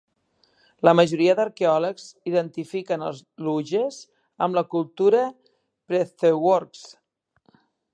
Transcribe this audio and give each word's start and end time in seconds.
La 0.87 0.93
majoria 0.99 1.35
d'arqueòlegs 1.39 2.07
identifiquen 2.31 3.05
els 3.11 3.21
luges 3.49 4.01
amb 4.47 4.61
la 4.61 4.67
cultura 4.75 5.25
Przeworsk. 5.95 6.95